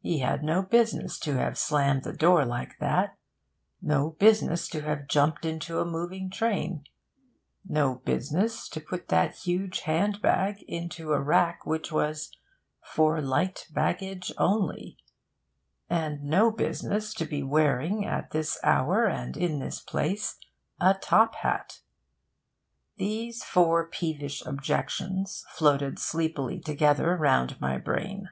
He 0.00 0.18
had 0.18 0.42
no 0.42 0.62
business 0.62 1.16
to 1.20 1.34
have 1.36 1.56
slammed 1.56 2.02
the 2.02 2.12
door 2.12 2.44
like 2.44 2.80
that, 2.80 3.16
no 3.80 4.10
business 4.18 4.66
to 4.70 4.80
have 4.80 5.06
jumped 5.06 5.44
into 5.44 5.78
a 5.78 5.84
moving 5.84 6.28
train, 6.28 6.82
no 7.64 7.94
business 8.04 8.68
to 8.70 8.80
put 8.80 9.06
that 9.10 9.36
huge 9.36 9.82
hand 9.82 10.20
bag 10.20 10.60
into 10.64 11.12
a 11.12 11.20
rack 11.20 11.64
which 11.64 11.92
was 11.92 12.36
'for 12.82 13.20
light 13.22 13.68
baggage 13.70 14.32
only,' 14.38 14.98
and 15.88 16.20
no 16.20 16.50
business 16.50 17.14
to 17.14 17.24
be 17.24 17.44
wearing, 17.44 18.04
at 18.04 18.32
this 18.32 18.58
hour 18.64 19.06
and 19.06 19.36
in 19.36 19.60
this 19.60 19.78
place, 19.80 20.36
a 20.80 20.94
top 20.94 21.36
hat. 21.36 21.82
These 22.96 23.44
four 23.44 23.86
peevish 23.86 24.44
objections 24.44 25.44
floated 25.50 26.00
sleepily 26.00 26.58
together 26.58 27.16
round 27.16 27.60
my 27.60 27.78
brain. 27.78 28.30